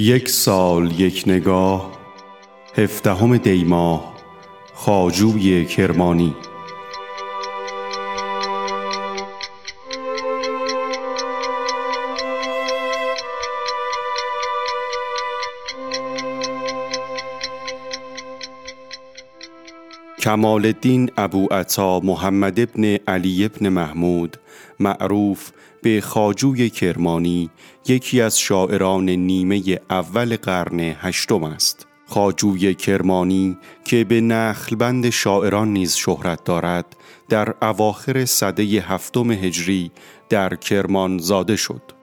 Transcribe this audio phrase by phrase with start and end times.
[0.00, 1.90] یک سال یک نگاه
[2.76, 4.14] هفدهم دیماه
[4.74, 6.34] خاجوی کرمانی.
[20.20, 24.36] کمال الدین ابو عطا محمد ابن علی ابن محمود
[24.80, 25.50] معروف
[25.82, 27.50] به خاجوی کرمانی
[27.88, 31.86] یکی از شاعران نیمه اول قرن هشتم است.
[32.06, 36.96] خاجوی کرمانی که به نخلبند شاعران نیز شهرت دارد
[37.28, 39.90] در اواخر صده هفتم هجری
[40.28, 41.99] در کرمان زاده شد.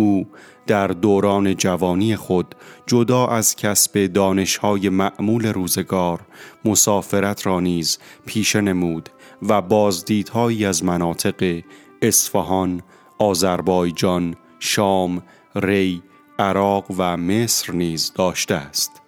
[0.00, 0.26] او
[0.66, 2.54] در دوران جوانی خود
[2.86, 6.20] جدا از کسب دانشهای معمول روزگار
[6.64, 9.08] مسافرت را نیز پیشه نمود
[9.42, 11.62] و بازدیدهایی از مناطق
[12.02, 12.82] اصفهان،
[13.18, 15.22] آذربایجان، شام،
[15.54, 16.02] ری،
[16.38, 19.02] عراق و مصر نیز داشته است.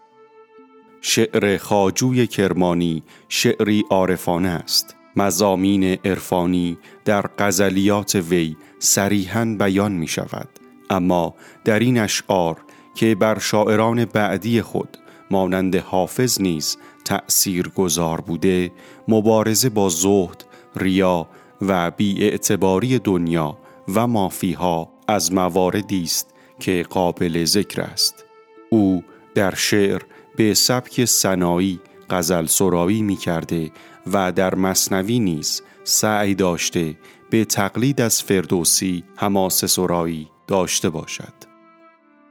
[1.01, 4.97] شعر خاجوی کرمانی شعری عارفانه است.
[5.17, 10.62] مزامین عرفانی در غزلیات وی صریحا بیان می شود.
[10.93, 12.57] اما در این اشعار
[12.95, 14.99] که بر شاعران بعدی خود
[15.31, 18.73] مانند حافظ نیز تأثیر گذار بوده
[19.09, 20.45] مبارزه با زهد،
[20.77, 21.29] ریا
[21.63, 23.59] و بیاعتباری دنیا
[23.95, 28.25] و مافیها از مواردی است که قابل ذکر است.
[28.71, 30.03] او در شعر
[30.37, 33.71] به سبک سنایی غزل سرایی می کرده
[34.13, 36.97] و در مصنوی نیز سعی داشته
[37.31, 41.33] به تقلید از فردوسی حماس سرایی داشته باشد.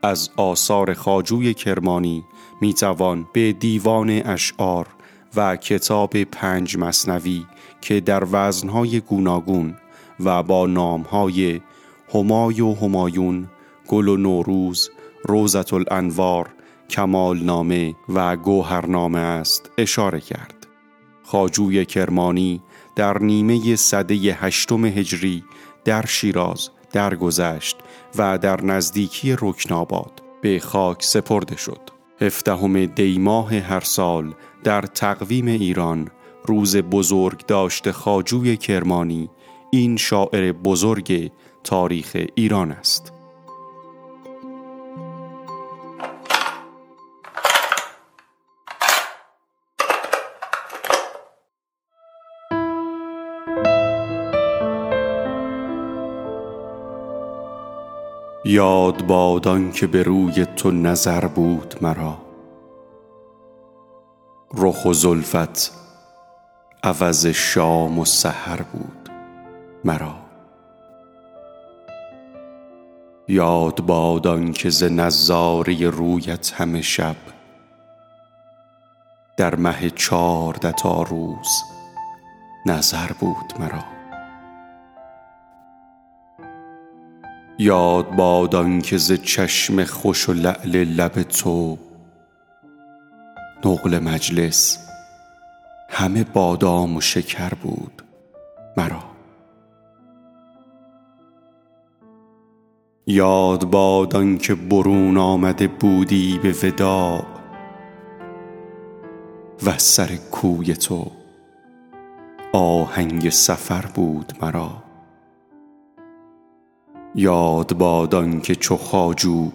[0.04, 2.24] از آثار خاجوی کرمانی
[2.62, 4.88] می توان به دیوان اشعار
[5.36, 7.46] و کتاب پنج مصنوی
[7.82, 9.78] که در وزنهای گوناگون
[10.20, 11.62] و با نامهای
[12.14, 13.50] همای و همایون
[13.88, 14.90] گل و نوروز
[15.24, 16.50] روزت الانوار
[16.90, 20.68] کمال نامه و گوهرنامه است اشاره کرد.
[21.24, 22.62] خاجوی کرمانی
[22.96, 25.44] در نیمه صده هشتم هجری
[25.86, 27.78] در شیراز درگذشت
[28.18, 31.80] و در نزدیکی رکناباد به خاک سپرده شد.
[32.22, 36.08] هفدهم دیماه هر سال در تقویم ایران
[36.46, 39.30] روز بزرگ داشت خاجوی کرمانی
[39.72, 41.32] این شاعر بزرگ
[41.64, 43.21] تاریخ ایران است.
[58.52, 62.18] یاد بادان که به روی تو نظر بود مرا.
[64.54, 65.72] رخ و زلفت
[66.84, 69.10] عوض شام و سحر بود
[69.86, 70.16] مرا.
[73.28, 77.16] یاد بادان که ز نظاره رویت همه شب
[79.38, 81.50] در مه چارده تا روز
[82.66, 84.01] نظر بود مرا.
[87.60, 91.78] یاد باد که ز چشم خوش و لعل لب تو
[93.66, 94.88] نقل مجلس
[95.90, 98.02] همه بادام و شکر بود
[98.78, 99.04] مرا.
[103.08, 107.26] یاد باد که برون آمده بودی به وداع
[109.66, 111.12] و سر کوی تو
[112.54, 114.91] آهنگ سفر بود مرا.
[117.16, 119.52] یاد باد که چو خواجو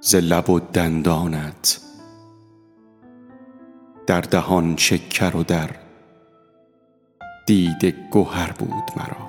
[0.00, 1.80] ز لب و دندانت.
[4.06, 5.70] در دهان شکر و در
[7.46, 9.27] دیده گهر بود مرا.